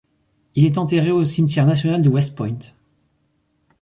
[0.55, 2.57] Il est enterré au cimetière national de West Point.